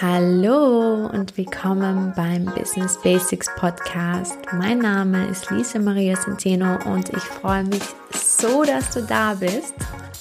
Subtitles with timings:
[0.00, 4.38] Hallo und willkommen beim Business Basics Podcast.
[4.52, 7.82] Mein Name ist Lisa Maria Centeno und ich freue mich
[8.14, 9.74] so, dass du da bist.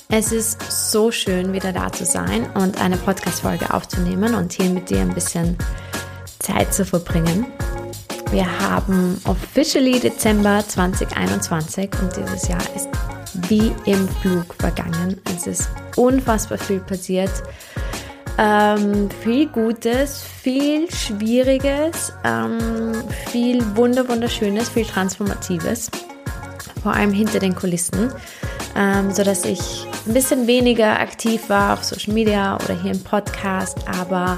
[0.09, 4.89] Es ist so schön, wieder da zu sein und eine Podcast-Folge aufzunehmen und hier mit
[4.89, 5.57] dir ein bisschen
[6.39, 7.45] Zeit zu verbringen.
[8.31, 12.89] Wir haben officially Dezember 2021 und dieses Jahr ist
[13.47, 15.19] wie im Flug vergangen.
[15.35, 17.31] Es ist unfassbar viel passiert.
[18.41, 22.93] Ähm, viel Gutes, viel Schwieriges, ähm,
[23.27, 25.91] viel Wunder, Wunderschönes, viel Transformatives,
[26.81, 28.13] vor allem hinter den Kulissen,
[28.77, 33.03] ähm, so dass ich ein bisschen weniger aktiv war auf Social Media oder hier im
[33.03, 34.37] Podcast, aber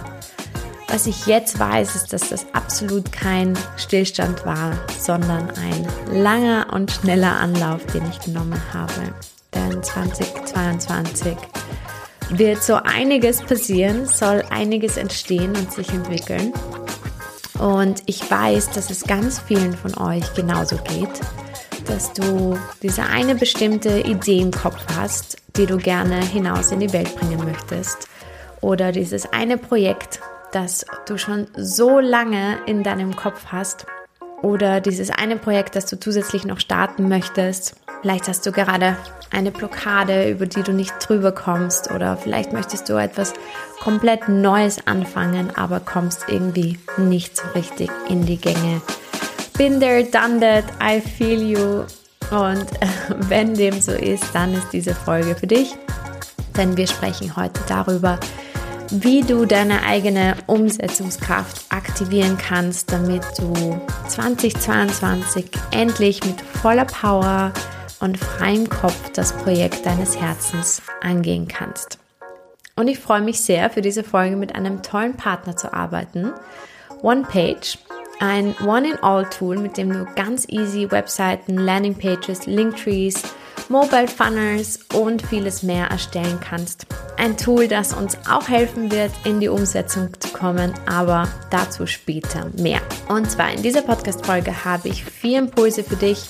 [0.87, 6.89] was ich jetzt weiß, ist, dass das absolut kein Stillstand war, sondern ein langer und
[6.89, 9.13] schneller Anlauf, den ich genommen habe.
[9.53, 11.37] Denn 2022
[12.31, 16.53] wird so einiges passieren, soll einiges entstehen und sich entwickeln.
[17.59, 21.09] Und ich weiß, dass es ganz vielen von euch genauso geht,
[21.85, 26.93] dass du diese eine bestimmte Idee im Kopf hast, die du gerne hinaus in die
[26.93, 28.07] Welt bringen möchtest.
[28.61, 33.85] Oder dieses eine Projekt, das du schon so lange in deinem Kopf hast
[34.41, 37.75] oder dieses eine Projekt, das du zusätzlich noch starten möchtest.
[38.01, 38.97] Vielleicht hast du gerade
[39.29, 43.33] eine Blockade, über die du nicht drüber kommst oder vielleicht möchtest du etwas
[43.79, 48.81] komplett Neues anfangen, aber kommst irgendwie nicht so richtig in die Gänge.
[49.55, 51.83] Been there, done that, I feel you.
[52.35, 52.65] Und
[53.29, 55.75] wenn dem so ist, dann ist diese Folge für dich,
[56.57, 58.19] denn wir sprechen heute darüber,
[58.89, 67.53] wie du deine eigene Umsetzungskraft aktivieren kannst, damit du 2022 endlich mit voller Power
[68.01, 71.99] und freiem Kopf das Projekt deines Herzens angehen kannst.
[72.75, 76.33] Und ich freue mich sehr, für diese Folge mit einem tollen Partner zu arbeiten.
[77.01, 77.77] OnePage,
[78.19, 83.21] ein One-in-All-Tool, mit dem du ganz easy Webseiten, Landingpages, Linktrees,
[83.69, 86.85] Mobile Funnels und vieles mehr erstellen kannst.
[87.17, 92.49] Ein Tool, das uns auch helfen wird, in die Umsetzung zu kommen, aber dazu später
[92.57, 92.81] mehr.
[93.07, 96.29] Und zwar in dieser Podcast-Folge habe ich vier Impulse für dich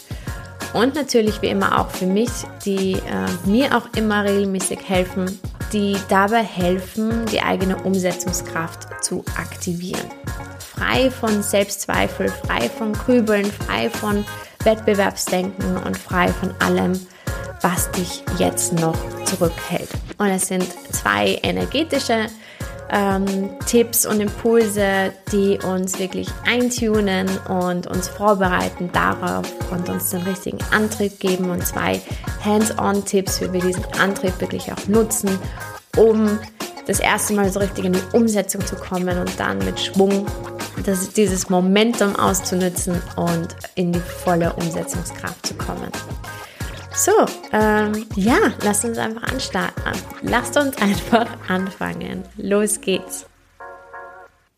[0.74, 2.30] und natürlich wie immer auch für mich,
[2.66, 5.40] die äh, mir auch immer regelmäßig helfen,
[5.74, 10.10] die dabei helfen, die eigene Umsetzungskraft zu aktivieren.
[10.60, 14.26] Frei von Selbstzweifel, frei von Grübeln, frei von
[14.64, 17.00] Wettbewerbsdenken und frei von allem,
[17.62, 19.90] was dich jetzt noch zurückhält.
[20.18, 22.28] Und es sind zwei energetische
[22.92, 30.22] ähm, Tipps und Impulse, die uns wirklich eintunen und uns vorbereiten darauf und uns den
[30.24, 32.02] richtigen Antrieb geben und zwei
[32.44, 35.40] Hands-on-Tipps, wie wir diesen Antrieb wirklich auch nutzen,
[35.98, 36.40] um
[36.86, 40.26] das erste Mal so richtig in die Umsetzung zu kommen und dann mit Schwung
[40.86, 45.90] das, dieses Momentum auszunutzen und in die volle Umsetzungskraft zu kommen.
[46.94, 47.12] So,
[47.54, 49.94] ähm, ja, lasst uns einfach anstarten.
[50.24, 52.24] Lasst uns einfach anfangen.
[52.36, 53.26] Los geht's.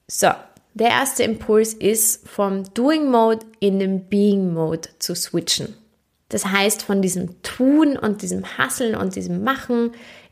[0.07, 0.29] So,
[0.73, 5.75] der erste Impuls ist, vom Doing Mode in den Being Mode zu switchen.
[6.29, 9.91] Das heißt, von diesem Tun und diesem Hasseln und diesem Machen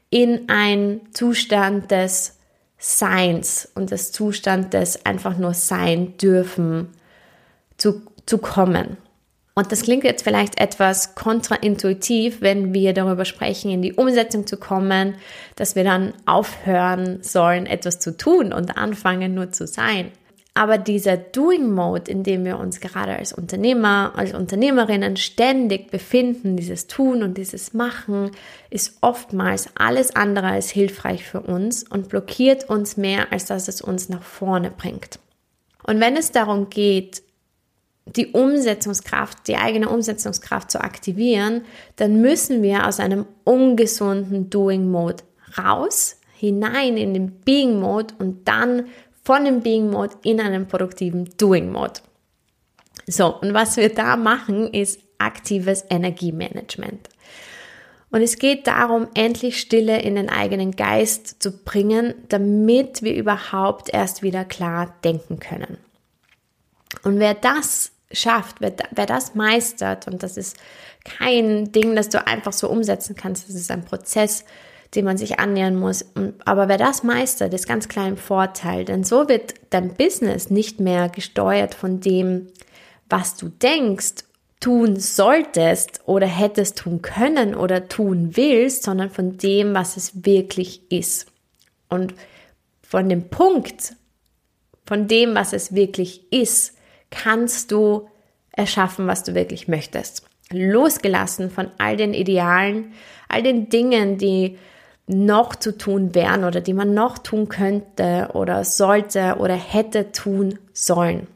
[0.09, 2.39] in einen Zustand des
[2.79, 6.89] Seins und des Zustand des einfach nur sein dürfen
[7.77, 8.97] zu, zu kommen.
[9.53, 14.57] Und das klingt jetzt vielleicht etwas kontraintuitiv, wenn wir darüber sprechen, in die Umsetzung zu
[14.57, 15.15] kommen,
[15.55, 20.11] dass wir dann aufhören sollen, etwas zu tun und anfangen nur zu sein.
[20.53, 26.57] Aber dieser Doing Mode, in dem wir uns gerade als Unternehmer, als Unternehmerinnen ständig befinden,
[26.57, 28.31] dieses Tun und dieses Machen,
[28.69, 33.81] ist oftmals alles andere als hilfreich für uns und blockiert uns mehr, als dass es
[33.81, 35.19] uns nach vorne bringt.
[35.83, 37.23] Und wenn es darum geht,
[38.05, 41.63] die Umsetzungskraft, die eigene Umsetzungskraft zu aktivieren,
[41.95, 45.23] dann müssen wir aus einem ungesunden Doing-Mode
[45.57, 48.87] raus, hinein in den Being-Mode und dann
[49.23, 52.01] von dem Being-Mode in einen produktiven Doing-Mode.
[53.07, 57.09] So, und was wir da machen, ist aktives Energiemanagement.
[58.09, 63.93] Und es geht darum, endlich Stille in den eigenen Geist zu bringen, damit wir überhaupt
[63.93, 65.77] erst wieder klar denken können.
[67.03, 70.57] Und wer das schafft, wer, wer das meistert, und das ist
[71.03, 74.45] kein Ding, das du einfach so umsetzen kannst, das ist ein Prozess,
[74.95, 76.05] dem man sich annähern muss.
[76.45, 80.79] Aber wer das meistert, ist ganz klar im Vorteil, denn so wird dein Business nicht
[80.79, 82.47] mehr gesteuert von dem,
[83.09, 84.25] was du denkst,
[84.59, 90.91] tun solltest oder hättest tun können oder tun willst, sondern von dem, was es wirklich
[90.91, 91.27] ist.
[91.89, 92.13] Und
[92.81, 93.95] von dem Punkt,
[94.85, 96.75] von dem, was es wirklich ist,
[97.11, 98.09] kannst du
[98.51, 100.25] erschaffen, was du wirklich möchtest.
[100.51, 102.93] Losgelassen von all den Idealen,
[103.29, 104.57] all den Dingen, die
[105.07, 110.57] noch zu tun wären oder die man noch tun könnte oder sollte oder hätte tun
[110.73, 111.27] sollen.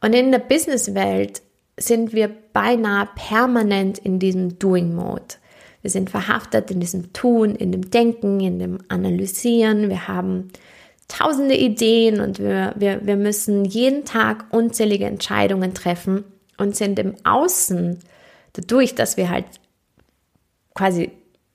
[0.00, 1.42] Und in der Businesswelt
[1.76, 5.36] sind wir beinahe permanent in diesem Doing-Mode.
[5.82, 9.88] Wir sind verhaftet in diesem Tun, in dem Denken, in dem Analysieren.
[9.88, 10.48] Wir haben
[11.08, 16.24] tausende Ideen und wir, wir, wir müssen jeden Tag unzählige Entscheidungen treffen
[16.58, 17.98] und sind im Außen,
[18.52, 19.46] dadurch, dass wir halt
[20.74, 21.10] quasi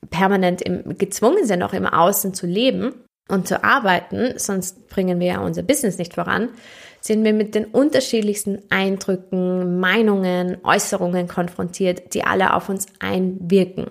[0.10, 2.94] permanent im, gezwungen sind, auch im Außen zu leben
[3.30, 6.50] und zu arbeiten, sonst bringen wir ja unser Business nicht voran,
[7.00, 13.88] sind wir mit den unterschiedlichsten Eindrücken, Meinungen, Äußerungen konfrontiert, die alle auf uns einwirken.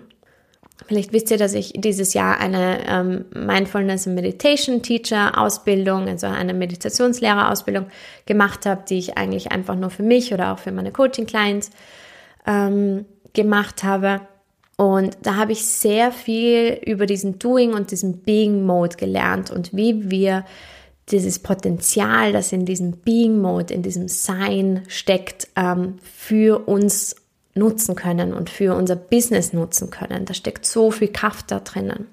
[0.86, 6.26] Vielleicht wisst ihr, dass ich dieses Jahr eine ähm, Mindfulness and Meditation Teacher Ausbildung, also
[6.26, 7.86] eine Meditationslehrerausbildung
[8.26, 11.70] gemacht habe, die ich eigentlich einfach nur für mich oder auch für meine Coaching Clients
[12.46, 14.22] ähm, gemacht habe.
[14.76, 19.74] Und da habe ich sehr viel über diesen Doing und diesen Being Mode gelernt und
[19.76, 20.44] wie wir
[21.10, 27.16] dieses Potenzial, das in diesem Being Mode, in diesem Sein steckt, ähm, für uns
[27.54, 30.24] nutzen können und für unser Business nutzen können.
[30.24, 32.06] Da steckt so viel Kraft da drinnen.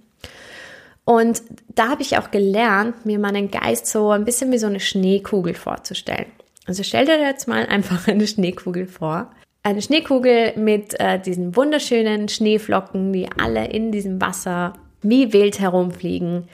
[1.05, 4.79] Und da habe ich auch gelernt, mir meinen Geist so ein bisschen wie so eine
[4.79, 6.27] Schneekugel vorzustellen.
[6.67, 9.31] Also stell dir jetzt mal einfach eine Schneekugel vor.
[9.63, 16.47] Eine Schneekugel mit äh, diesen wunderschönen Schneeflocken, die alle in diesem Wasser wie wild herumfliegen.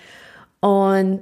[0.62, 1.22] Und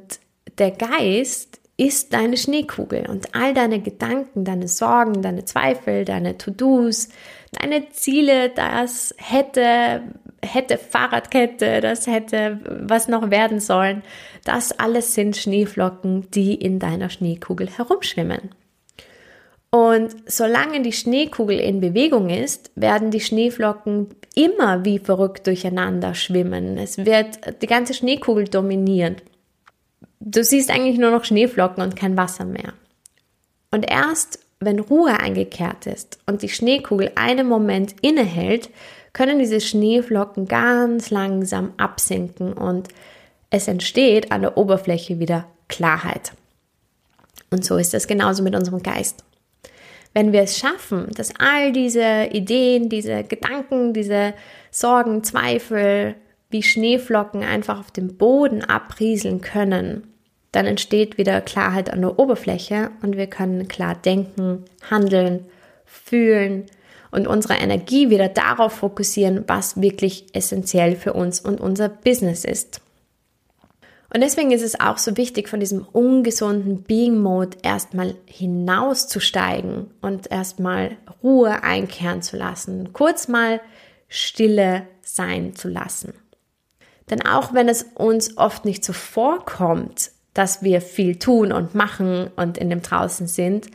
[0.59, 7.09] der Geist ist deine Schneekugel und all deine Gedanken, deine Sorgen, deine Zweifel, deine To-Dos,
[7.53, 10.01] deine Ziele, das hätte,
[10.41, 14.03] hätte Fahrradkette, das hätte was noch werden sollen,
[14.43, 18.49] das alles sind Schneeflocken, die in deiner Schneekugel herumschwimmen.
[19.73, 26.77] Und solange die Schneekugel in Bewegung ist, werden die Schneeflocken immer wie verrückt durcheinander schwimmen.
[26.77, 29.15] Es wird die ganze Schneekugel dominieren.
[30.19, 32.73] Du siehst eigentlich nur noch Schneeflocken und kein Wasser mehr.
[33.71, 38.69] Und erst wenn Ruhe eingekehrt ist und die Schneekugel einen Moment innehält,
[39.13, 42.89] können diese Schneeflocken ganz langsam absinken und
[43.49, 46.33] es entsteht an der Oberfläche wieder Klarheit.
[47.51, 49.23] Und so ist es genauso mit unserem Geist.
[50.13, 54.33] Wenn wir es schaffen, dass all diese Ideen, diese Gedanken, diese
[54.71, 56.15] Sorgen, Zweifel
[56.49, 60.12] wie Schneeflocken einfach auf dem Boden abrieseln können
[60.53, 65.45] dann entsteht wieder Klarheit an der Oberfläche und wir können klar denken, handeln,
[65.83, 66.67] fühlen
[67.11, 72.81] und unsere Energie wieder darauf fokussieren, was wirklich essentiell für uns und unser Business ist.
[74.13, 80.31] Und deswegen ist es auch so wichtig, von diesem ungesunden Being Mode erstmal hinauszusteigen und
[80.31, 83.59] erstmal Ruhe einkehren zu lassen, kurz mal
[84.07, 86.13] Stille sein zu lassen.
[87.09, 92.29] Denn auch wenn es uns oft nicht so vorkommt, dass wir viel tun und machen
[92.35, 93.67] und in dem draußen sind,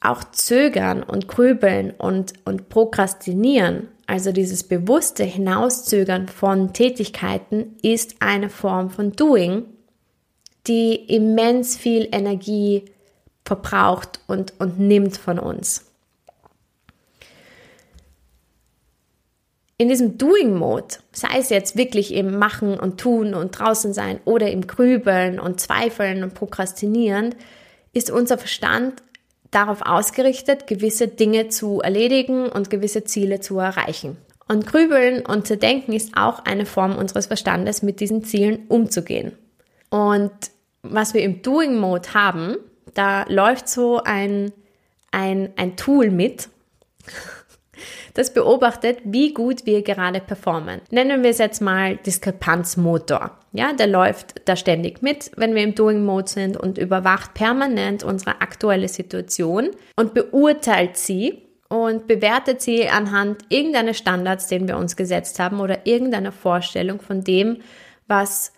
[0.00, 8.48] auch zögern und grübeln und, und prokrastinieren, also dieses bewusste Hinauszögern von Tätigkeiten, ist eine
[8.48, 9.64] Form von Doing,
[10.66, 12.86] die immens viel Energie
[13.44, 15.89] verbraucht und, und nimmt von uns.
[19.80, 24.50] In diesem Doing-Mode, sei es jetzt wirklich im Machen und Tun und draußen sein oder
[24.50, 27.34] im Grübeln und Zweifeln und Prokrastinieren,
[27.94, 29.02] ist unser Verstand
[29.50, 34.18] darauf ausgerichtet, gewisse Dinge zu erledigen und gewisse Ziele zu erreichen.
[34.48, 39.32] Und Grübeln und Zerdenken ist auch eine Form unseres Verstandes, mit diesen Zielen umzugehen.
[39.88, 40.30] Und
[40.82, 42.58] was wir im Doing-Mode haben,
[42.92, 44.52] da läuft so ein,
[45.10, 46.50] ein, ein Tool mit,
[48.14, 50.80] das beobachtet, wie gut wir gerade performen.
[50.90, 53.36] Nennen wir es jetzt mal Diskrepanzmotor.
[53.52, 58.04] Ja, der läuft da ständig mit, wenn wir im Doing Mode sind und überwacht permanent
[58.04, 64.96] unsere aktuelle Situation und beurteilt sie und bewertet sie anhand irgendeines Standards, den wir uns
[64.96, 67.58] gesetzt haben oder irgendeiner Vorstellung von dem,
[68.06, 68.52] was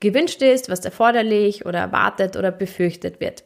[0.00, 3.44] gewünscht ist, was erforderlich oder erwartet oder befürchtet wird.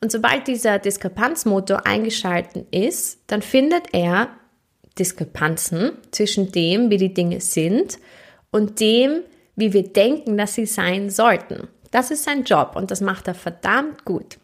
[0.00, 4.28] Und sobald dieser Diskrepanzmotor eingeschalten ist, dann findet er
[4.98, 7.98] Diskrepanzen zwischen dem, wie die Dinge sind
[8.50, 9.22] und dem,
[9.56, 11.68] wie wir denken, dass sie sein sollten.
[11.90, 14.38] Das ist sein Job und das macht er verdammt gut.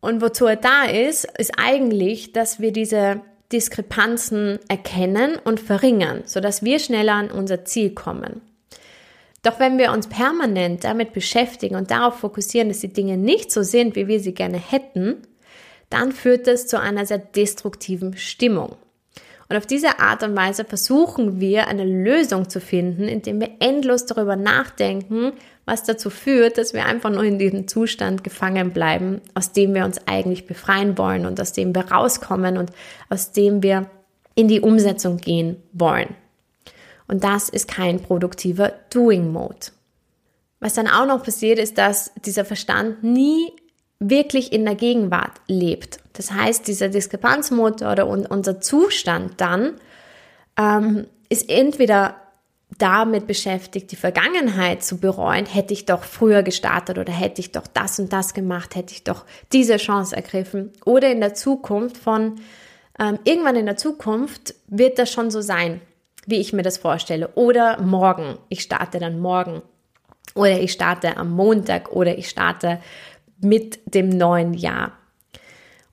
[0.00, 3.22] Und wozu er da ist, ist eigentlich, dass wir diese
[3.52, 8.40] Diskrepanzen erkennen und verringern, sodass wir schneller an unser Ziel kommen.
[9.46, 13.62] Doch wenn wir uns permanent damit beschäftigen und darauf fokussieren, dass die Dinge nicht so
[13.62, 15.18] sind, wie wir sie gerne hätten,
[15.88, 18.74] dann führt das zu einer sehr destruktiven Stimmung.
[19.48, 24.04] Und auf diese Art und Weise versuchen wir eine Lösung zu finden, indem wir endlos
[24.04, 25.30] darüber nachdenken,
[25.64, 29.84] was dazu führt, dass wir einfach nur in diesem Zustand gefangen bleiben, aus dem wir
[29.84, 32.72] uns eigentlich befreien wollen und aus dem wir rauskommen und
[33.10, 33.88] aus dem wir
[34.34, 36.16] in die Umsetzung gehen wollen.
[37.08, 39.66] Und das ist kein produktiver Doing Mode.
[40.60, 43.52] Was dann auch noch passiert, ist, dass dieser Verstand nie
[43.98, 46.00] wirklich in der Gegenwart lebt.
[46.14, 49.74] Das heißt, dieser Diskrepanzmotor oder unser Zustand dann
[50.58, 52.16] ähm, ist entweder
[52.78, 57.66] damit beschäftigt, die Vergangenheit zu bereuen, hätte ich doch früher gestartet oder hätte ich doch
[57.66, 60.72] das und das gemacht, hätte ich doch diese Chance ergriffen.
[60.84, 62.40] Oder in der Zukunft von,
[62.98, 65.80] ähm, irgendwann in der Zukunft wird das schon so sein,
[66.26, 67.28] wie ich mir das vorstelle.
[67.34, 69.62] Oder morgen, ich starte dann morgen.
[70.34, 72.80] Oder ich starte am Montag oder ich starte
[73.40, 74.92] mit dem neuen Jahr.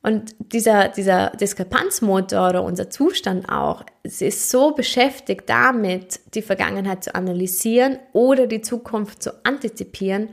[0.02, 7.06] Und dieser, dieser Diskrepanzmotor oder unser Zustand auch, es ist so beschäftigt damit, die Vergangenheit
[7.06, 10.28] zu analysieren oder die Zukunft zu antizipieren,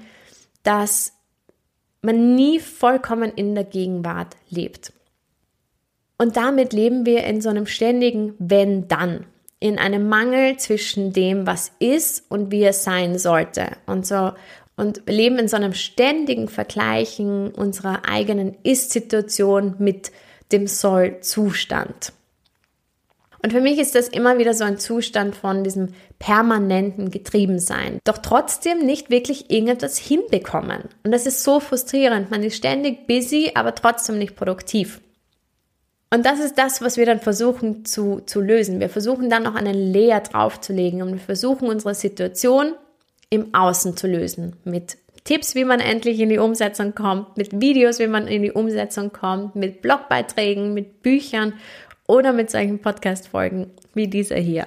[0.64, 1.12] dass
[2.02, 4.92] man nie vollkommen in der Gegenwart lebt.
[6.19, 9.26] Und damit leben wir in so einem ständigen Wenn-Dann,
[9.61, 13.69] in einem Mangel zwischen dem, was ist und wie es sein sollte.
[13.87, 14.33] Und so
[14.76, 20.11] und leben in so einem ständigen Vergleichen unserer eigenen Ist-Situation mit
[20.52, 22.14] dem Soll-Zustand.
[23.43, 25.88] Und für mich ist das immer wieder so ein Zustand von diesem
[26.19, 27.99] permanenten Getriebensein.
[28.05, 30.85] Doch trotzdem nicht wirklich irgendetwas hinbekommen.
[31.05, 32.31] Und das ist so frustrierend.
[32.31, 35.00] Man ist ständig busy, aber trotzdem nicht produktiv.
[36.12, 38.81] Und das ist das, was wir dann versuchen zu, zu lösen.
[38.81, 42.75] Wir versuchen dann noch einen Layer draufzulegen und wir versuchen unsere Situation
[43.31, 44.57] im Außen zu lösen.
[44.64, 48.50] Mit Tipps, wie man endlich in die Umsetzung kommt, mit Videos, wie man in die
[48.50, 51.55] Umsetzung kommt, mit Blogbeiträgen, mit Büchern
[52.09, 54.67] oder mit solchen Podcast-Folgen wie dieser hier.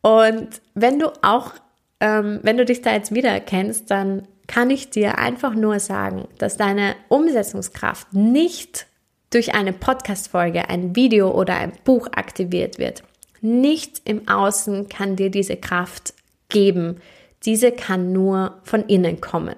[0.00, 1.52] Und wenn du auch,
[2.00, 6.56] ähm, wenn du dich da jetzt wiedererkennst, dann kann ich dir einfach nur sagen, dass
[6.56, 8.86] deine Umsetzungskraft nicht
[9.30, 13.02] durch eine Podcast-Folge, ein Video oder ein Buch aktiviert wird.
[13.40, 16.14] Nichts im Außen kann dir diese Kraft
[16.48, 17.00] geben
[17.44, 19.56] diese kann nur von innen kommen.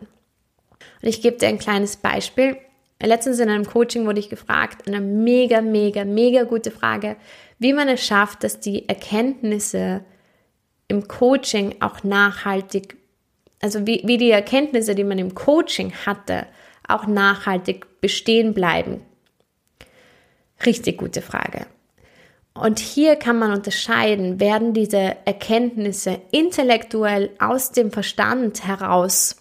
[1.03, 2.57] Und ich gebe dir ein kleines Beispiel.
[3.03, 7.17] Letztens in einem Coaching wurde ich gefragt, eine mega, mega, mega gute Frage,
[7.59, 10.05] wie man es schafft, dass die Erkenntnisse
[10.87, 12.97] im Coaching auch nachhaltig,
[13.61, 16.47] also wie, wie die Erkenntnisse, die man im Coaching hatte,
[16.87, 19.03] auch nachhaltig bestehen bleiben.
[20.65, 21.67] Richtig gute Frage.
[22.55, 29.37] Und hier kann man unterscheiden, werden diese Erkenntnisse intellektuell aus dem Verstand heraus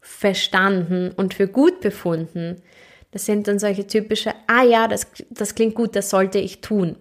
[0.00, 2.62] verstanden und für gut befunden.
[3.10, 6.96] Das sind dann solche typische, ah ja, das, das klingt gut, das sollte ich tun.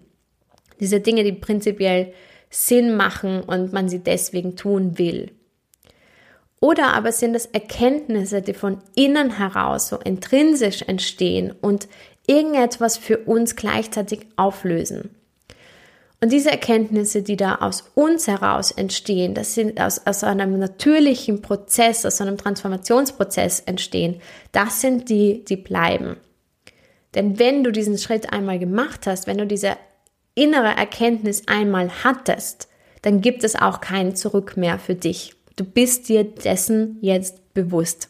[0.79, 2.13] Diese Dinge, die prinzipiell
[2.49, 5.31] Sinn machen und man sie deswegen tun will.
[6.59, 11.87] Oder aber sind es Erkenntnisse, die von innen heraus so intrinsisch entstehen und
[12.27, 15.09] irgendetwas für uns gleichzeitig auflösen.
[16.21, 21.41] Und diese Erkenntnisse, die da aus uns heraus entstehen, das sind aus, aus einem natürlichen
[21.41, 26.17] Prozess, aus einem Transformationsprozess entstehen, das sind die, die bleiben.
[27.13, 29.77] Denn wenn du diesen Schritt einmal gemacht hast, wenn du diese
[30.35, 32.69] innere Erkenntnis einmal hattest,
[33.01, 35.35] dann gibt es auch kein Zurück mehr für dich.
[35.55, 38.09] Du bist dir dessen jetzt bewusst.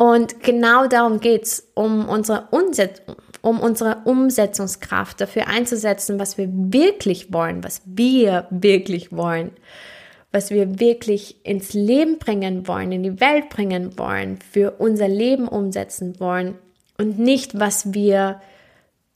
[0.00, 7.34] Und genau darum geht's, um unsere Umsetzung, um unsere Umsetzungskraft dafür einzusetzen, was wir wirklich
[7.34, 9.50] wollen, was wir wirklich wollen,
[10.32, 15.46] was wir wirklich ins Leben bringen wollen, in die Welt bringen wollen, für unser Leben
[15.46, 16.54] umsetzen wollen
[16.96, 18.40] und nicht, was wir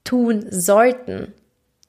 [0.05, 1.33] tun sollten.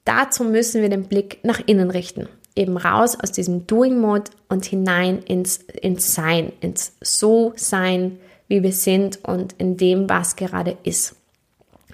[0.06, 2.30] Dazu müssen wir den Blick nach innen richten.
[2.54, 9.24] Eben raus aus diesem Doing-Mode und hinein ins, ins Sein, ins So-Sein, wie wir sind
[9.24, 11.16] und in dem, was gerade ist.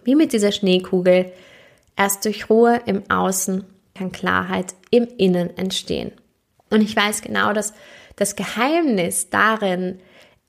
[0.04, 1.32] Wie mit dieser Schneekugel,
[1.96, 6.12] erst durch Ruhe im Außen kann Klarheit im Innen entstehen.
[6.70, 7.72] Und ich weiß genau, dass
[8.16, 10.00] das Geheimnis darin,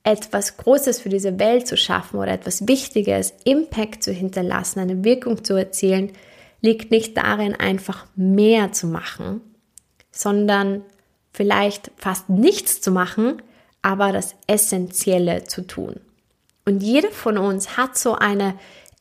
[0.04, 5.44] etwas Großes für diese Welt zu schaffen oder etwas Wichtiges, Impact zu hinterlassen, eine Wirkung
[5.44, 6.12] zu erzielen,
[6.60, 9.40] liegt nicht darin, einfach mehr zu machen,
[10.10, 10.82] sondern
[11.32, 13.42] vielleicht fast nichts zu machen,
[13.84, 16.00] aber das Essentielle zu tun.
[16.64, 18.54] Und jeder von uns hat so eine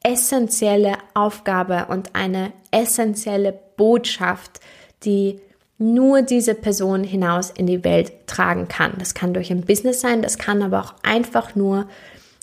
[0.03, 4.59] essentielle Aufgabe und eine essentielle Botschaft,
[5.05, 5.39] die
[5.77, 8.93] nur diese Person hinaus in die Welt tragen kann.
[8.99, 11.87] Das kann durch ein Business sein, das kann aber auch einfach nur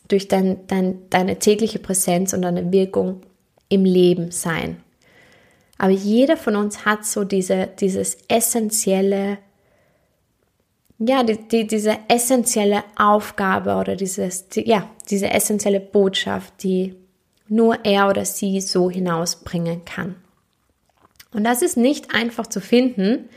[0.09, 3.21] durch dein, dein, deine tägliche Präsenz und deine Wirkung
[3.69, 4.83] im Leben sein.
[5.77, 9.39] Aber jeder von uns hat so diese, dieses essentielle,
[11.01, 16.95] ja, die, die, diese essentielle Aufgabe oder dieses, die, ja, diese essentielle Botschaft, die
[17.49, 20.15] nur er oder sie so hinausbringen kann.
[21.33, 23.31] Und das ist nicht einfach zu finden,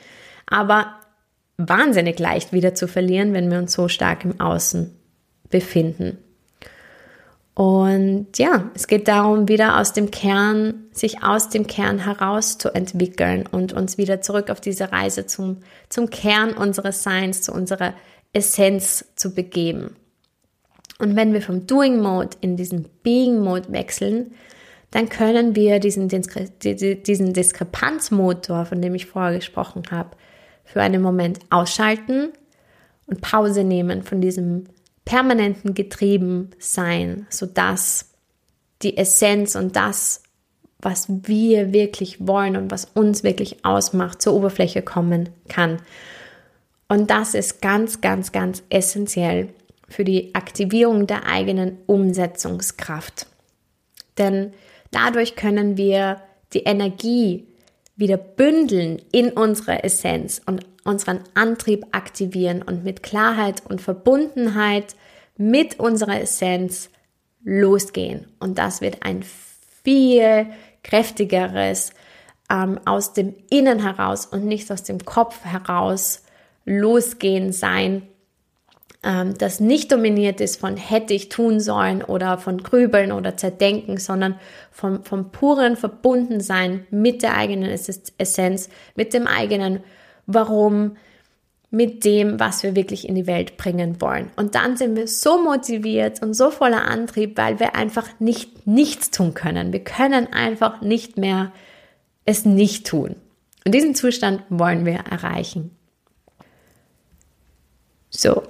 [0.45, 0.95] aber
[1.57, 4.93] wahnsinnig leicht wieder zu verlieren, wenn wir uns so stark im Außen
[5.49, 6.17] befinden.
[7.55, 13.73] Und ja, es geht darum, wieder aus dem Kern, sich aus dem Kern herauszuentwickeln und
[13.73, 15.57] uns wieder zurück auf diese Reise zum,
[15.87, 17.93] zum Kern unseres Seins, zu unserer
[18.33, 19.95] Essenz zu begeben.
[20.97, 24.33] Und wenn wir vom Doing Mode in diesen Being Mode wechseln,
[24.89, 30.11] dann können wir diesen, diesen Diskrepanzmotor, von dem ich vorher gesprochen habe,
[30.63, 32.29] für einen Moment ausschalten
[33.07, 34.65] und Pause nehmen von diesem
[35.05, 38.11] permanenten Getriebensein, sodass
[38.81, 40.23] die Essenz und das,
[40.79, 45.81] was wir wirklich wollen und was uns wirklich ausmacht, zur Oberfläche kommen kann.
[46.89, 49.49] Und das ist ganz, ganz, ganz essentiell
[49.87, 53.27] für die Aktivierung der eigenen Umsetzungskraft.
[54.17, 54.53] Denn
[54.93, 56.21] Dadurch können wir
[56.53, 57.47] die Energie
[57.95, 64.95] wieder bündeln in unsere Essenz und unseren Antrieb aktivieren und mit Klarheit und Verbundenheit
[65.37, 66.89] mit unserer Essenz
[67.43, 68.27] losgehen.
[68.39, 69.23] Und das wird ein
[69.83, 70.47] viel
[70.83, 71.93] kräftigeres
[72.49, 76.23] ähm, aus dem Innen heraus und nicht aus dem Kopf heraus
[76.65, 78.07] losgehen sein,
[79.03, 83.97] ähm, das nicht dominiert ist von hätte ich tun sollen oder von Grübeln oder Zerdenken,
[83.97, 84.39] sondern
[84.71, 89.83] vom, vom puren Verbundensein mit der eigenen Essenz, mit dem eigenen
[90.25, 90.97] Warum,
[91.73, 94.29] mit dem, was wir wirklich in die Welt bringen wollen.
[94.35, 99.09] Und dann sind wir so motiviert und so voller Antrieb, weil wir einfach nicht nichts
[99.09, 99.73] tun können.
[99.73, 101.51] Wir können einfach nicht mehr
[102.25, 103.15] es nicht tun.
[103.65, 105.75] Und diesen Zustand wollen wir erreichen.
[108.11, 108.43] So,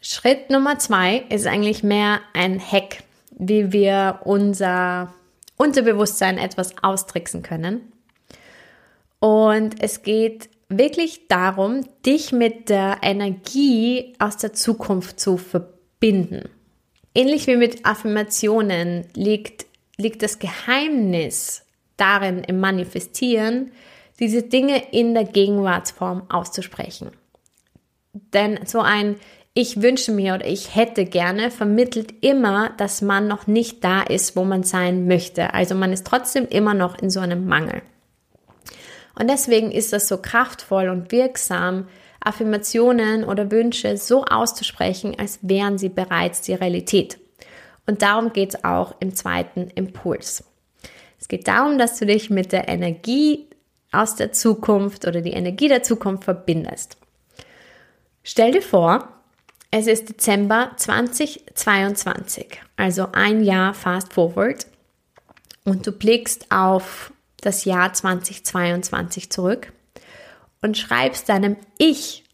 [0.00, 5.14] Schritt Nummer zwei ist eigentlich mehr ein Hack, wie wir unser
[5.56, 7.92] Unterbewusstsein etwas austricksen können.
[9.20, 16.48] Und es geht wirklich darum, dich mit der Energie aus der Zukunft zu verbinden.
[17.14, 21.64] Ähnlich wie mit Affirmationen liegt, liegt das Geheimnis
[21.96, 23.72] darin im Manifestieren,
[24.20, 27.10] diese Dinge in der Gegenwartsform auszusprechen.
[28.12, 29.16] Denn so ein
[29.56, 34.34] ich wünsche mir oder ich hätte gerne vermittelt immer, dass man noch nicht da ist,
[34.34, 35.54] wo man sein möchte.
[35.54, 37.82] Also man ist trotzdem immer noch in so einem Mangel.
[39.18, 41.88] Und deswegen ist das so kraftvoll und wirksam,
[42.20, 47.18] Affirmationen oder Wünsche so auszusprechen, als wären sie bereits die Realität.
[47.86, 50.44] Und darum geht es auch im zweiten Impuls.
[51.20, 53.46] Es geht darum, dass du dich mit der Energie
[53.92, 56.96] aus der Zukunft oder die Energie der Zukunft verbindest.
[58.22, 59.08] Stell dir vor,
[59.70, 64.66] es ist Dezember 2022, also ein Jahr fast forward.
[65.64, 67.12] Und du blickst auf
[67.44, 69.72] das Jahr 2022 zurück
[70.62, 72.24] und schreibst deinem Ich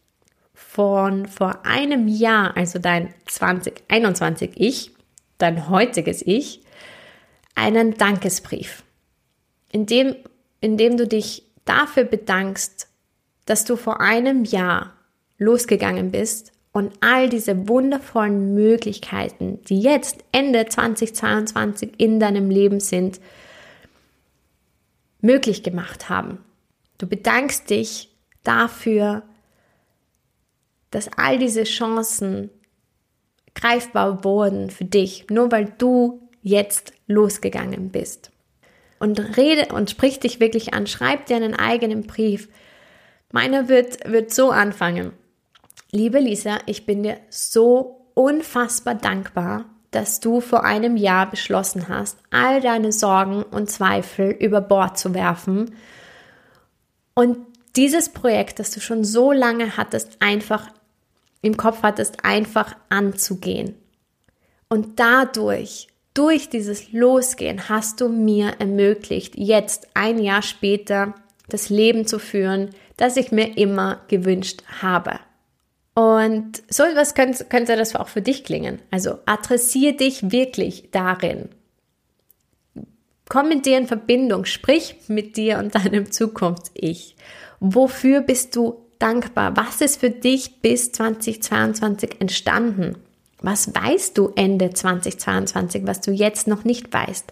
[0.54, 4.92] von vor einem Jahr, also dein 2021 Ich,
[5.38, 6.62] dein heutiges Ich,
[7.54, 8.84] einen Dankesbrief,
[9.72, 10.14] in dem,
[10.60, 12.88] in dem du dich dafür bedankst,
[13.46, 14.92] dass du vor einem Jahr
[15.38, 23.20] losgegangen bist und all diese wundervollen Möglichkeiten, die jetzt Ende 2022 in deinem Leben sind,
[25.22, 26.44] möglich gemacht haben.
[26.98, 28.10] Du bedankst dich
[28.44, 29.22] dafür,
[30.90, 32.50] dass all diese Chancen
[33.54, 38.30] greifbar wurden für dich, nur weil du jetzt losgegangen bist.
[38.98, 42.48] Und rede und sprich dich wirklich an, schreib dir einen eigenen Brief.
[43.32, 45.12] Meiner wird, wird so anfangen.
[45.90, 52.18] Liebe Lisa, ich bin dir so unfassbar dankbar, dass du vor einem Jahr beschlossen hast,
[52.30, 55.74] all deine Sorgen und Zweifel über Bord zu werfen
[57.14, 57.38] und
[57.76, 60.68] dieses Projekt, das du schon so lange hattest, einfach
[61.42, 63.74] im Kopf hattest, einfach anzugehen.
[64.68, 71.14] Und dadurch, durch dieses Losgehen, hast du mir ermöglicht, jetzt ein Jahr später
[71.48, 75.20] das Leben zu führen, das ich mir immer gewünscht habe.
[76.00, 78.80] Und so etwas könnte, könnte das auch für dich klingen.
[78.90, 81.50] Also adressiere dich wirklich darin.
[83.28, 87.16] Komm mit dir in Verbindung, sprich mit dir und deinem Zukunfts-Ich
[87.60, 89.54] Wofür bist du dankbar?
[89.58, 92.96] Was ist für dich bis 2022 entstanden?
[93.42, 97.30] Was weißt du Ende 2022, was du jetzt noch nicht weißt?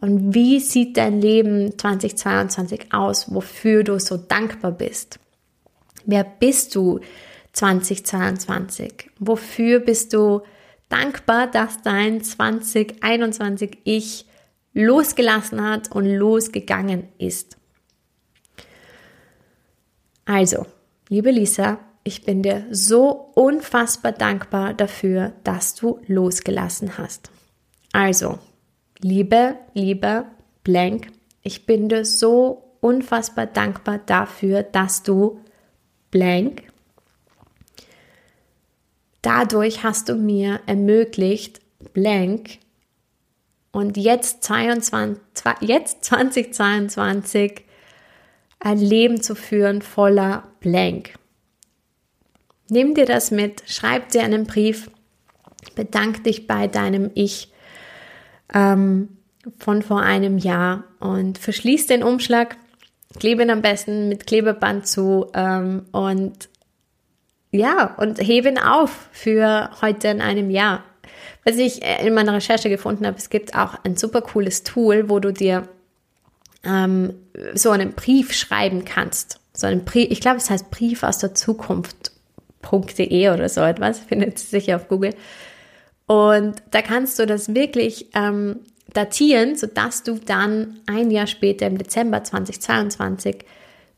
[0.00, 5.18] Und wie sieht dein Leben 2022 aus, wofür du so dankbar bist?
[6.06, 7.00] Wer bist du
[7.58, 9.10] 2022?
[9.18, 10.42] Wofür bist du
[10.88, 14.26] dankbar, dass dein 2021 Ich
[14.72, 17.56] losgelassen hat und losgegangen ist?
[20.24, 20.66] Also,
[21.08, 27.30] liebe Lisa, ich bin dir so unfassbar dankbar dafür, dass du losgelassen hast.
[27.92, 28.38] Also,
[29.00, 30.26] liebe, liebe
[30.62, 31.08] Blank,
[31.42, 35.40] ich bin dir so unfassbar dankbar dafür, dass du
[36.10, 36.67] Blank.
[39.22, 41.60] Dadurch hast du mir ermöglicht,
[41.92, 42.58] Blank
[43.72, 45.22] und jetzt, 22,
[45.60, 47.64] jetzt 2022
[48.60, 51.14] ein Leben zu führen voller Blank.
[52.70, 54.90] Nimm dir das mit, schreib dir einen Brief,
[55.74, 57.52] bedank dich bei deinem Ich
[58.52, 59.16] ähm,
[59.58, 62.56] von vor einem Jahr und verschließ den Umschlag,
[63.18, 66.48] klebe ihn am besten mit Klebeband zu ähm, und
[67.50, 70.84] ja, und hebe ihn auf für heute in einem Jahr.
[71.44, 75.18] Was ich in meiner Recherche gefunden habe, es gibt auch ein super cooles Tool, wo
[75.18, 75.66] du dir
[76.62, 77.14] ähm,
[77.54, 79.40] so einen Brief schreiben kannst.
[79.54, 84.38] So einen Brief, ich glaube, es heißt Brief aus der Zukunft.de oder so etwas, findet
[84.38, 85.14] sich sicher auf Google.
[86.06, 88.60] Und da kannst du das wirklich ähm,
[88.92, 93.44] datieren, sodass du dann ein Jahr später im Dezember 2022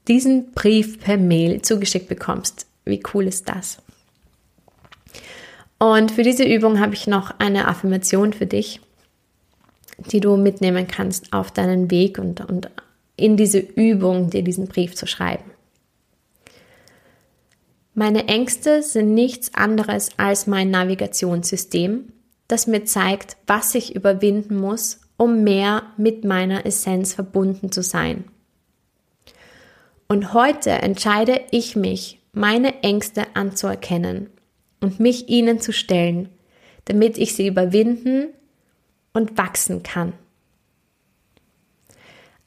[0.09, 2.70] diesen Brief per Mail zugeschickt bekommst.
[2.85, 3.79] Wie cool ist das?
[5.79, 8.81] Und für diese Übung habe ich noch eine Affirmation für dich,
[9.99, 12.71] die du mitnehmen kannst auf deinen Weg und, und
[13.17, 15.45] in diese Übung, dir diesen Brief zu schreiben.
[17.95, 22.13] Meine Ängste sind nichts anderes als mein Navigationssystem,
[22.49, 28.25] das mir zeigt, was ich überwinden muss, um mehr mit meiner Essenz verbunden zu sein.
[30.09, 34.31] Und heute entscheide ich mich, meine Ängste anzuerkennen
[34.81, 36.29] und mich ihnen zu stellen,
[36.85, 38.29] damit ich sie überwinden
[39.13, 40.13] und wachsen kann.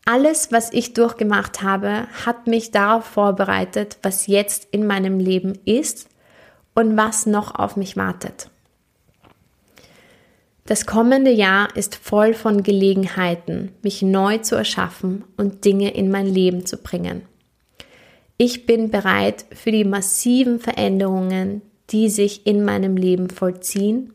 [0.06, 6.10] Alles, was ich durchgemacht habe, hat mich darauf vorbereitet, was jetzt in meinem Leben ist
[6.76, 8.50] und was noch auf mich wartet.
[10.65, 16.26] Das kommende Jahr ist voll von Gelegenheiten, mich neu zu erschaffen und Dinge in mein
[16.26, 17.24] Leben zu bringen.
[18.45, 24.12] Ich bin bereit für die massiven Veränderungen, die sich in meinem Leben vollziehen.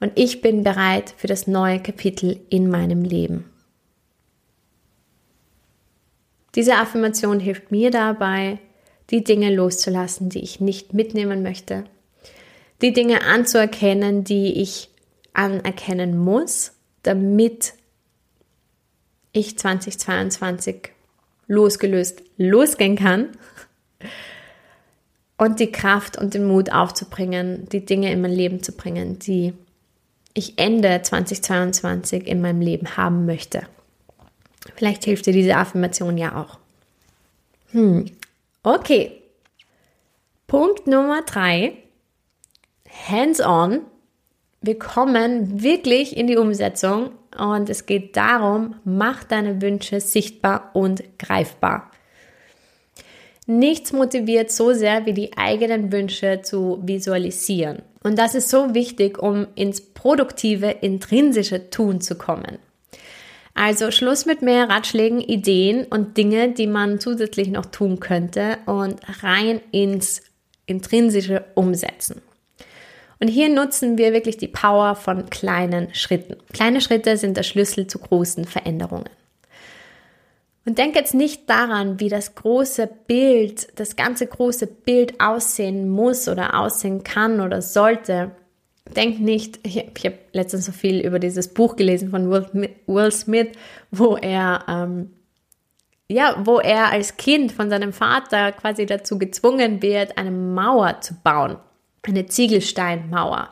[0.00, 3.44] Und ich bin bereit für das neue Kapitel in meinem Leben.
[6.54, 8.58] Diese Affirmation hilft mir dabei,
[9.10, 11.84] die Dinge loszulassen, die ich nicht mitnehmen möchte,
[12.80, 14.88] die Dinge anzuerkennen, die ich
[15.34, 16.72] anerkennen muss,
[17.02, 17.74] damit
[19.32, 20.92] ich 2022
[21.48, 23.30] losgelöst losgehen kann
[25.38, 29.54] und die Kraft und den Mut aufzubringen, die Dinge in mein Leben zu bringen, die
[30.34, 33.62] ich Ende 2022 in meinem Leben haben möchte.
[34.76, 36.58] Vielleicht hilft dir diese Affirmation ja auch.
[37.72, 38.06] Hm.
[38.62, 39.12] Okay.
[40.46, 41.78] Punkt Nummer drei.
[43.08, 43.80] Hands-on.
[44.60, 51.02] Wir kommen wirklich in die Umsetzung und es geht darum, mach deine Wünsche sichtbar und
[51.18, 51.90] greifbar.
[53.46, 57.82] Nichts motiviert so sehr wie die eigenen Wünsche zu visualisieren.
[58.02, 62.58] Und das ist so wichtig, um ins produktive, intrinsische Tun zu kommen.
[63.54, 69.00] Also Schluss mit mehr Ratschlägen, Ideen und Dinge, die man zusätzlich noch tun könnte und
[69.22, 70.22] rein ins
[70.66, 72.22] intrinsische Umsetzen.
[73.20, 76.36] Und hier nutzen wir wirklich die Power von kleinen Schritten.
[76.52, 79.10] Kleine Schritte sind der Schlüssel zu großen Veränderungen.
[80.64, 86.28] Und denk jetzt nicht daran, wie das große Bild, das ganze große Bild aussehen muss
[86.28, 88.32] oder aussehen kann oder sollte,
[88.94, 93.48] denk nicht, ich, ich habe letztens so viel über dieses Buch gelesen von Will, Smith,
[93.90, 95.10] wo er, ähm,
[96.06, 101.14] ja, wo er als Kind von seinem Vater quasi dazu gezwungen wird, eine Mauer zu
[101.14, 101.56] bauen,
[102.02, 103.50] eine Ziegelsteinmauer.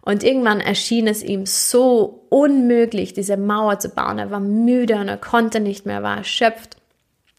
[0.00, 4.18] Und irgendwann erschien es ihm so unmöglich, diese Mauer zu bauen.
[4.18, 6.76] Er war müde und er konnte nicht mehr, war erschöpft.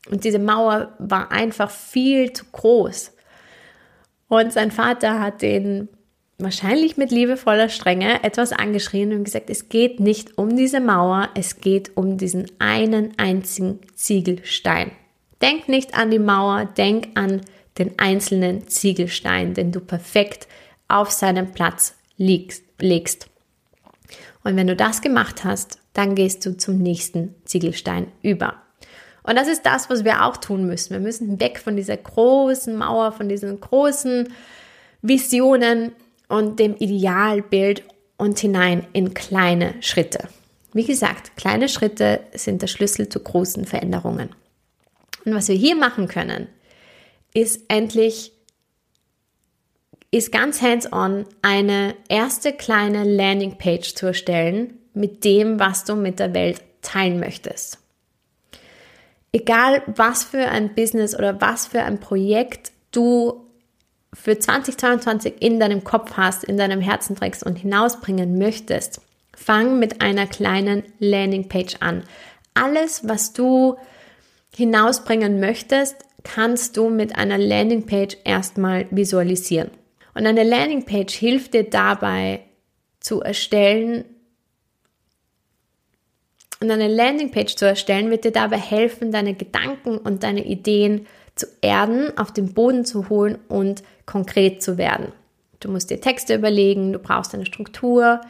[0.10, 3.13] Und diese Mauer war einfach viel zu groß.
[4.27, 5.89] Und sein Vater hat den
[6.38, 11.62] wahrscheinlich mit liebevoller Strenge etwas angeschrien und gesagt, es geht nicht um diese Mauer, es
[11.62, 14.91] geht um diesen einen einzigen Ziegelstein.
[15.41, 17.41] Denk nicht an die Mauer, denk an
[17.77, 20.47] den einzelnen Ziegelstein, den du perfekt
[20.88, 23.27] auf seinem Platz legst.
[24.43, 28.55] Und wenn du das gemacht hast, dann gehst du zum nächsten Ziegelstein über.
[29.23, 30.91] Und das ist das, was wir auch tun müssen.
[30.91, 34.31] Wir müssen weg von dieser großen Mauer, von diesen großen
[35.01, 35.93] Visionen
[36.27, 37.83] und dem Idealbild
[38.17, 40.27] und hinein in kleine Schritte.
[40.73, 44.29] Wie gesagt, kleine Schritte sind der Schlüssel zu großen Veränderungen.
[45.23, 46.47] Und was wir hier machen können,
[47.35, 48.31] ist endlich,
[50.09, 56.33] ist ganz hands-on eine erste kleine Landingpage zu erstellen mit dem, was du mit der
[56.33, 57.77] Welt teilen möchtest.
[59.33, 63.45] Egal was für ein Business oder was für ein Projekt du
[64.13, 69.01] für 2022 in deinem Kopf hast, in deinem Herzen trägst und hinausbringen möchtest,
[69.35, 72.03] fang mit einer kleinen Landingpage an.
[72.53, 73.75] Alles, was du
[74.55, 79.71] hinausbringen möchtest, kannst du mit einer Landingpage erstmal visualisieren.
[80.13, 82.41] Und eine Landingpage hilft dir dabei
[82.99, 84.05] zu erstellen,
[86.61, 91.47] und eine Landingpage zu erstellen, wird dir dabei helfen, deine Gedanken und deine Ideen zu
[91.61, 95.11] erden, auf den Boden zu holen und konkret zu werden.
[95.59, 98.21] Du musst dir Texte überlegen, du brauchst eine Struktur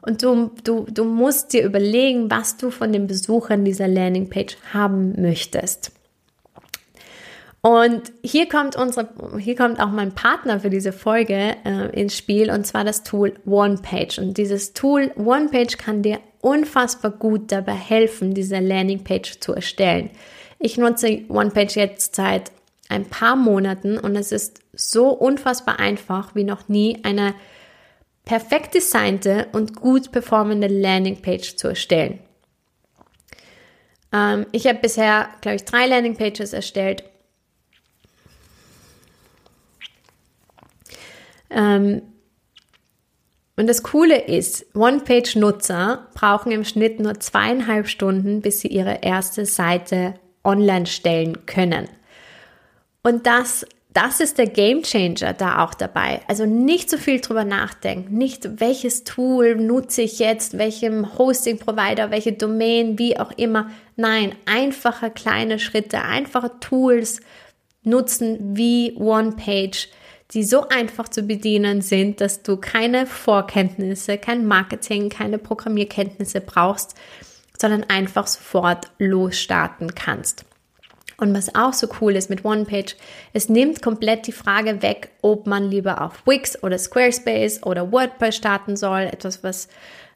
[0.00, 5.20] und du, du, du musst dir überlegen, was du von den Besuchern dieser Landingpage haben
[5.20, 5.92] möchtest.
[7.66, 9.08] Und hier kommt unsere,
[9.40, 13.34] hier kommt auch mein Partner für diese Folge äh, ins Spiel und zwar das Tool
[13.44, 14.20] OnePage.
[14.20, 20.10] Und dieses Tool OnePage kann dir unfassbar gut dabei helfen, diese Landingpage zu erstellen.
[20.60, 22.52] Ich nutze OnePage jetzt seit
[22.88, 27.34] ein paar Monaten und es ist so unfassbar einfach wie noch nie eine
[28.24, 32.20] perfekt designte und gut performende Landingpage zu erstellen.
[34.12, 37.02] Ähm, ich habe bisher, glaube ich, drei Landingpages erstellt
[41.50, 42.02] Ähm,
[43.56, 49.46] und das Coole ist, One-Page-Nutzer brauchen im Schnitt nur zweieinhalb Stunden, bis sie ihre erste
[49.46, 51.88] Seite online stellen können.
[53.02, 56.20] Und das, das ist der Game Changer da auch dabei.
[56.28, 62.34] Also nicht so viel drüber nachdenken, nicht welches Tool nutze ich jetzt, welchem Hosting-Provider, welche
[62.34, 63.70] Domain, wie auch immer.
[63.96, 67.20] Nein, einfache kleine Schritte, einfache Tools
[67.84, 69.88] nutzen wie One-Page
[70.32, 76.96] die so einfach zu bedienen sind, dass du keine Vorkenntnisse, kein Marketing, keine Programmierkenntnisse brauchst,
[77.58, 80.44] sondern einfach sofort losstarten kannst.
[81.18, 82.94] Und was auch so cool ist mit OnePage,
[83.32, 88.36] es nimmt komplett die Frage weg, ob man lieber auf Wix oder Squarespace oder WordPress
[88.36, 89.68] starten soll, etwas, was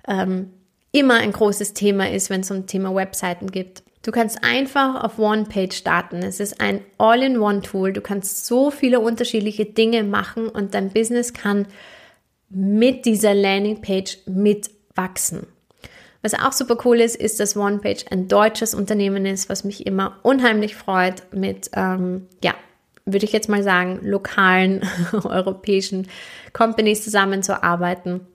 [0.07, 0.51] ähm,
[0.92, 3.83] immer ein großes Thema ist, wenn es um Thema Webseiten gibt.
[4.03, 6.17] Du kannst einfach auf OnePage starten.
[6.23, 7.93] Es ist ein All-in-One-Tool.
[7.93, 11.67] Du kannst so viele unterschiedliche Dinge machen und dein Business kann
[12.49, 15.47] mit dieser Landingpage mitwachsen.
[16.23, 20.19] Was auch super cool ist, ist, dass OnePage ein deutsches Unternehmen ist, was mich immer
[20.23, 22.55] unheimlich freut, mit, ähm, ja,
[23.07, 24.83] würde ich jetzt mal sagen, lokalen
[25.25, 26.09] europäischen
[26.53, 28.27] Companies zusammenzuarbeiten.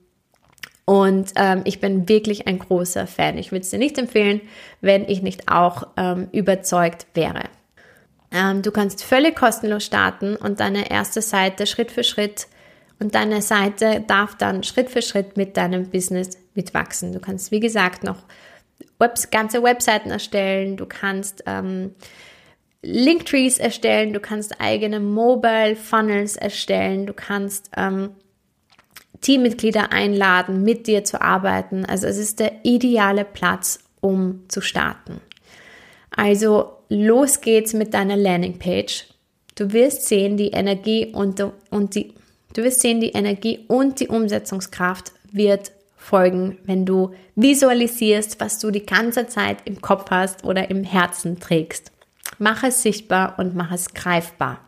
[0.85, 3.39] Und ähm, ich bin wirklich ein großer Fan.
[3.39, 4.41] Ich würde es dir nicht empfehlen,
[4.81, 7.43] wenn ich nicht auch ähm, überzeugt wäre.
[8.31, 12.47] Ähm, du kannst völlig kostenlos starten und deine erste Seite Schritt für Schritt
[12.99, 17.13] und deine Seite darf dann Schritt für Schritt mit deinem Business mitwachsen.
[17.13, 18.17] Du kannst, wie gesagt, noch
[18.99, 21.95] Webs ganze Webseiten erstellen, du kannst ähm,
[22.81, 28.11] Linktrees erstellen, du kannst eigene Mobile Funnels erstellen, du kannst ähm,
[29.21, 31.85] Teammitglieder einladen, mit dir zu arbeiten.
[31.85, 35.21] Also es ist der ideale Platz, um zu starten.
[36.15, 39.07] Also los geht's mit deiner Landingpage.
[39.55, 42.13] Du wirst sehen, die Energie und, und die,
[42.53, 48.69] du wirst sehen, die Energie und die Umsetzungskraft wird folgen, wenn du visualisierst, was du
[48.69, 51.91] die ganze Zeit im Kopf hast oder im Herzen trägst.
[52.37, 54.59] Mach es sichtbar und mach es greifbar.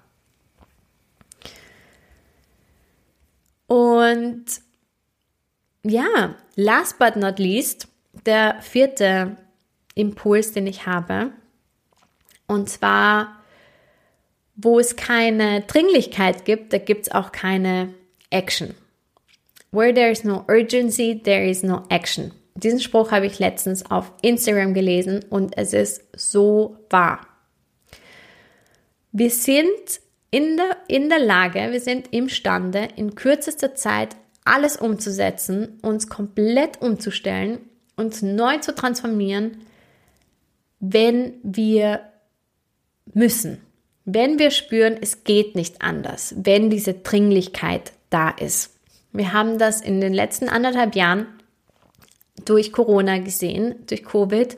[3.67, 4.45] Und
[5.83, 7.87] ja, last but not least,
[8.25, 9.37] der vierte
[9.95, 11.31] Impuls, den ich habe,
[12.47, 13.43] und zwar,
[14.55, 17.93] wo es keine Dringlichkeit gibt, da gibt es auch keine
[18.29, 18.73] Action.
[19.71, 22.31] Where there is no urgency, there is no action.
[22.55, 27.27] Diesen Spruch habe ich letztens auf Instagram gelesen und es ist so wahr.
[29.11, 35.79] Wir sind in der, in der Lage, wir sind imstande, in kürzester Zeit alles umzusetzen,
[35.81, 37.59] uns komplett umzustellen,
[37.95, 39.57] uns neu zu transformieren,
[40.79, 42.01] wenn wir
[43.13, 43.61] müssen,
[44.05, 48.75] wenn wir spüren, es geht nicht anders, wenn diese Dringlichkeit da ist.
[49.11, 51.27] Wir haben das in den letzten anderthalb Jahren
[52.45, 54.55] durch Corona gesehen, durch Covid,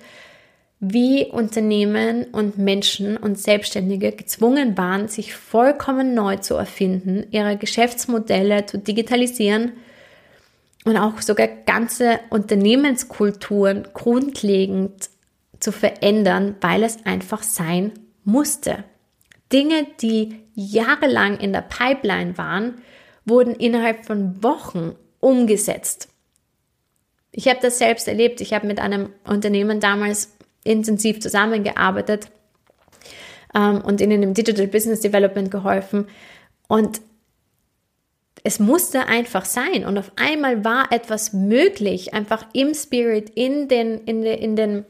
[0.80, 8.66] wie Unternehmen und Menschen und Selbstständige gezwungen waren, sich vollkommen neu zu erfinden, ihre Geschäftsmodelle
[8.66, 9.74] zu digitalisieren
[10.86, 15.10] und auch sogar ganze Unternehmenskulturen grundlegend
[15.60, 17.92] zu verändern, weil es einfach sein
[18.24, 18.86] musste.
[19.52, 22.82] Dinge, die jahrelang in der Pipeline waren,
[23.26, 26.08] wurden innerhalb von Wochen umgesetzt.
[27.32, 28.40] Ich habe das selbst erlebt.
[28.40, 32.30] Ich habe mit einem Unternehmen damals intensiv zusammengearbeitet
[33.56, 36.08] ähm, und ihnen im Digital Business Development geholfen.
[36.68, 37.02] Und
[38.44, 39.86] es musste einfach sein.
[39.86, 44.86] Und auf einmal war etwas möglich, einfach im Spirit, in den, in den, in den,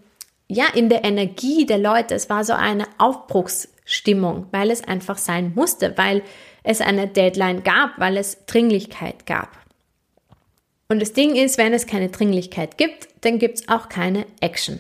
[0.48, 2.16] ja, in der Energie der Leute.
[2.16, 6.22] Es war so eine Aufbruchsstimmung, weil es einfach sein musste, weil
[6.64, 9.58] es eine Deadline gab, weil es Dringlichkeit gab.
[10.90, 14.80] Und das Ding ist, wenn es keine Dringlichkeit gibt, dann gibt es auch keine Action.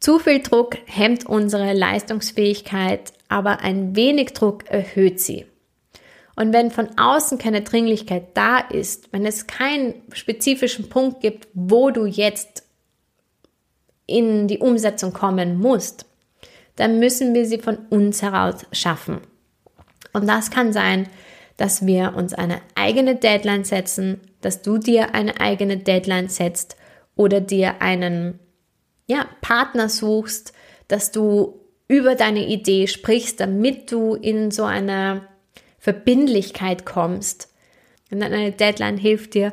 [0.00, 5.44] Zu viel Druck hemmt unsere Leistungsfähigkeit, aber ein wenig Druck erhöht sie.
[6.36, 11.90] Und wenn von außen keine Dringlichkeit da ist, wenn es keinen spezifischen Punkt gibt, wo
[11.90, 12.64] du jetzt
[14.06, 16.06] in die Umsetzung kommen musst,
[16.76, 19.20] dann müssen wir sie von uns heraus schaffen.
[20.14, 21.10] Und das kann sein,
[21.58, 26.76] dass wir uns eine eigene Deadline setzen, dass du dir eine eigene Deadline setzt
[27.16, 28.38] oder dir einen
[29.10, 30.52] ja, Partner suchst,
[30.86, 35.26] dass du über deine Idee sprichst, damit du in so eine
[35.80, 37.52] Verbindlichkeit kommst.
[38.12, 39.52] Und eine Deadline hilft dir,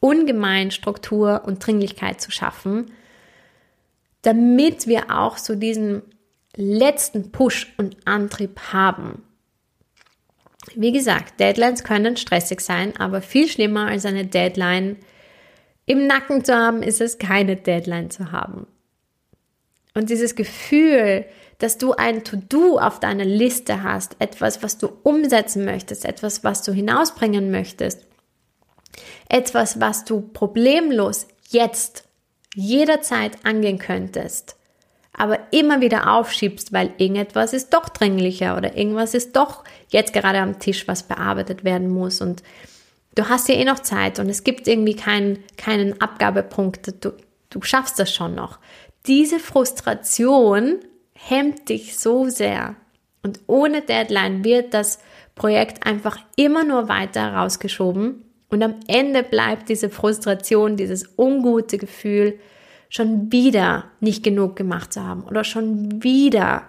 [0.00, 2.92] ungemein Struktur und Dringlichkeit zu schaffen,
[4.20, 6.02] damit wir auch so diesen
[6.54, 9.22] letzten Push und Antrieb haben.
[10.74, 14.96] Wie gesagt, Deadlines können stressig sein, aber viel schlimmer als eine Deadline
[15.86, 18.66] im Nacken zu haben, ist es keine Deadline zu haben.
[19.98, 21.24] Und dieses Gefühl,
[21.58, 26.62] dass du ein To-Do auf deiner Liste hast, etwas, was du umsetzen möchtest, etwas, was
[26.62, 28.06] du hinausbringen möchtest,
[29.28, 32.04] etwas, was du problemlos jetzt
[32.54, 34.54] jederzeit angehen könntest,
[35.12, 40.38] aber immer wieder aufschiebst, weil irgendetwas ist doch dringlicher oder irgendwas ist doch jetzt gerade
[40.38, 42.20] am Tisch, was bearbeitet werden muss.
[42.20, 42.44] Und
[43.16, 47.14] du hast ja eh noch Zeit und es gibt irgendwie keinen, keinen Abgabepunkt, du,
[47.50, 48.60] du schaffst das schon noch
[49.08, 50.78] diese Frustration
[51.14, 52.76] hemmt dich so sehr.
[53.22, 55.00] Und ohne Deadline wird das
[55.34, 58.24] Projekt einfach immer nur weiter rausgeschoben.
[58.50, 62.38] Und am Ende bleibt diese Frustration, dieses ungute Gefühl,
[62.88, 66.62] schon wieder nicht genug gemacht zu haben oder schon wieder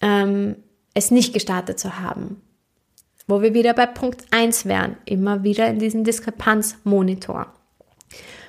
[0.00, 0.56] ähm,
[0.94, 2.42] es nicht gestartet zu haben.
[3.28, 7.52] Wo wir wieder bei Punkt 1 wären, immer wieder in diesem Diskrepanzmonitor.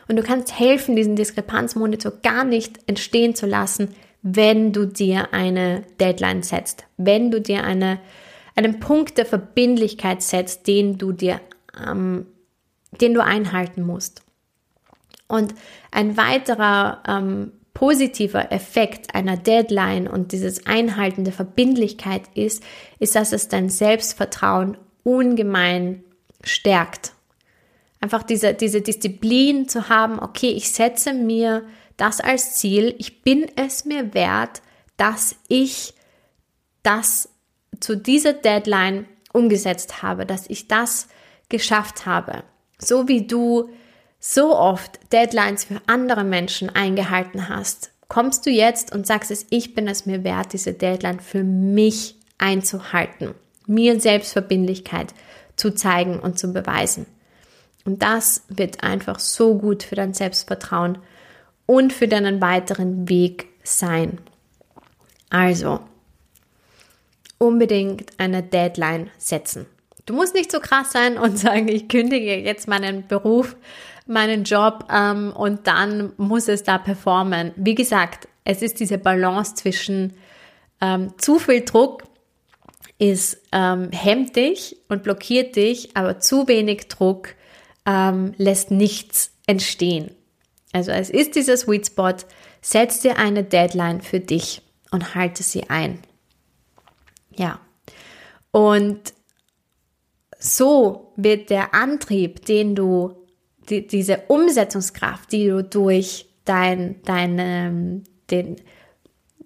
[0.08, 5.84] Und du kannst helfen, diesen Diskrepanzmonitor gar nicht entstehen zu lassen, wenn du dir eine
[6.00, 8.00] Deadline setzt, wenn du dir eine,
[8.56, 11.40] einen Punkt der Verbindlichkeit setzt, den du dir,
[11.86, 12.26] ähm,
[13.00, 14.24] den du einhalten musst.
[15.28, 15.54] Und
[15.92, 22.64] ein weiterer ähm, positiver Effekt einer Deadline und dieses Einhalten der Verbindlichkeit ist,
[22.98, 26.04] ist, dass es dein Selbstvertrauen ungemein
[26.44, 27.14] stärkt.
[28.00, 31.64] Einfach diese, diese Disziplin zu haben, okay, ich setze mir
[31.98, 34.62] das als Ziel, ich bin es mir wert,
[34.98, 35.94] dass ich
[36.84, 37.30] das
[37.80, 41.08] zu dieser Deadline umgesetzt habe, dass ich das
[41.50, 42.44] geschafft habe.
[42.78, 43.70] So wie du
[44.20, 49.74] so oft Deadlines für andere Menschen eingehalten hast, kommst du jetzt und sagst es, ich
[49.74, 53.34] bin es mir wert, diese Deadline für mich einzuhalten,
[53.66, 55.14] mir Selbstverbindlichkeit
[55.56, 57.06] zu zeigen und zu beweisen.
[57.88, 60.98] Und das wird einfach so gut für dein Selbstvertrauen
[61.66, 64.18] und für deinen weiteren Weg sein.
[65.30, 65.80] Also,
[67.38, 69.68] unbedingt eine Deadline setzen.
[70.06, 73.56] Du musst nicht so krass sein und sagen, ich kündige jetzt meinen Beruf,
[74.06, 77.54] meinen Job ähm, und dann muss es da performen.
[77.56, 80.14] Wie gesagt, es ist diese Balance zwischen
[80.82, 82.04] ähm, zu viel Druck
[83.00, 87.37] ist ähm, hemmt dich und blockiert dich, aber zu wenig Druck
[87.88, 90.12] ähm, lässt nichts entstehen.
[90.74, 92.14] Also es ist dieser Sweet Spot,
[92.62, 94.62] setz dir eine Deadline für dich
[94.92, 96.00] und halte sie ein.
[97.36, 97.60] Ja.
[98.52, 99.14] Und
[100.38, 103.16] so wird der Antrieb, den du,
[103.70, 108.58] die, diese Umsetzungskraft, die du durch dein, dein, ähm, den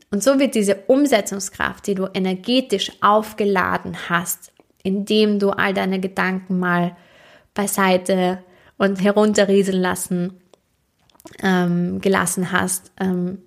[0.09, 4.51] Und so wird diese Umsetzungskraft, die du energetisch aufgeladen hast,
[4.83, 6.97] indem du all deine Gedanken mal
[7.53, 8.43] beiseite
[8.77, 10.41] und herunterrieseln lassen,
[11.41, 12.91] ähm, gelassen hast.
[12.99, 13.39] Ähm,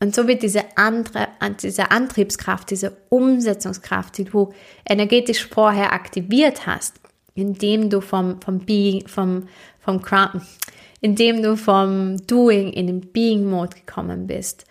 [0.00, 1.28] und so wird diese andere,
[1.62, 4.52] diese Antriebskraft, diese Umsetzungskraft, die du
[4.84, 7.00] energetisch vorher aktiviert hast,
[7.34, 9.48] indem du vom, vom Being, vom,
[9.80, 10.42] vom Crown,
[11.00, 14.66] indem du vom Doing in den Being-Mode gekommen bist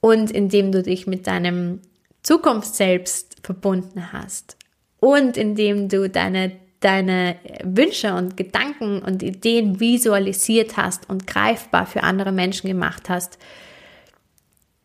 [0.00, 1.80] und indem du dich mit deinem
[2.22, 4.56] Zukunft selbst verbunden hast
[4.98, 6.52] und indem du deine,
[6.84, 13.38] deine Wünsche und Gedanken und Ideen visualisiert hast und greifbar für andere Menschen gemacht hast.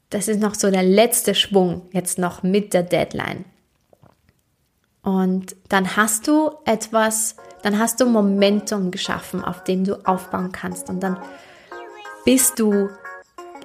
[0.10, 3.43] Das ist noch so der letzte Schwung jetzt noch mit der Deadline.
[5.02, 10.89] Und dann hast du etwas, dann hast du Momentum geschaffen, auf dem du aufbauen kannst.
[10.89, 11.18] Und dann
[12.26, 12.89] bist du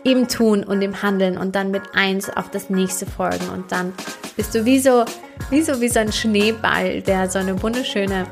[0.03, 3.49] im Tun und im Handeln und dann mit eins auf das nächste folgen.
[3.49, 3.93] Und dann
[4.37, 5.05] bist du wie so,
[5.51, 8.27] wie so, wie so ein Schneeball, der so eine wunderschöne,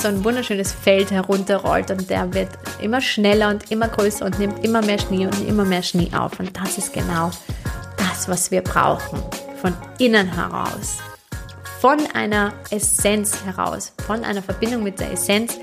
[0.00, 2.50] so ein wunderschönes Feld herunterrollt und der wird
[2.80, 6.38] immer schneller und immer größer und nimmt immer mehr Schnee und immer mehr Schnee auf.
[6.38, 7.30] Und das ist genau
[7.96, 9.18] das, was wir brauchen.
[9.60, 10.98] Von innen heraus
[11.80, 15.58] von einer Essenz heraus, von einer Verbindung mit der Essenz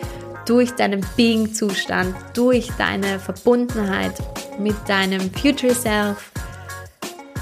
[0.46, 4.14] durch deinen Being-Zustand, durch deine Verbundenheit
[4.60, 6.32] mit deinem Future Self,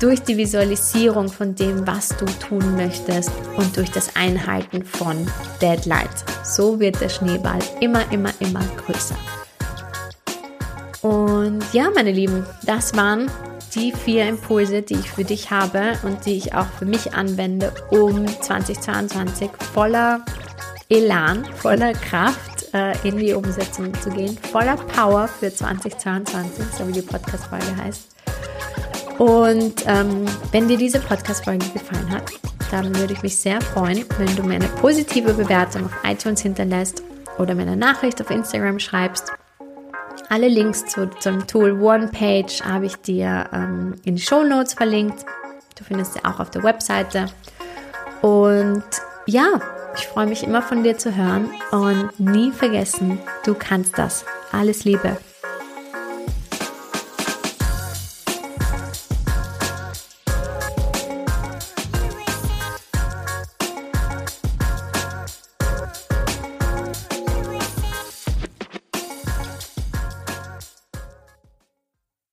[0.01, 5.27] durch die Visualisierung von dem, was du tun möchtest und durch das Einhalten von
[5.61, 6.25] Deadlines.
[6.43, 9.15] So wird der Schneeball immer, immer, immer größer.
[11.01, 13.29] Und ja, meine Lieben, das waren
[13.75, 17.71] die vier Impulse, die ich für dich habe und die ich auch für mich anwende,
[17.91, 20.25] um 2022 voller
[20.89, 26.91] Elan, voller Kraft äh, in die Umsetzung zu gehen, voller Power für 2022, so wie
[26.91, 28.20] die Podcast-Folge heißt.
[29.21, 32.31] Und ähm, wenn dir diese Podcast-Folge gefallen hat,
[32.71, 37.03] dann würde ich mich sehr freuen, wenn du mir eine positive Bewertung auf iTunes hinterlässt
[37.37, 39.31] oder mir eine Nachricht auf Instagram schreibst
[40.31, 45.25] alle Links zu, zum Tool OnePage habe ich dir ähm, in die Show Notes verlinkt.
[45.77, 47.25] Du findest sie auch auf der Webseite.
[48.21, 48.83] Und
[49.25, 49.59] ja,
[49.97, 54.23] ich freue mich immer von dir zu hören und nie vergessen, du kannst das.
[54.53, 55.17] Alles Liebe.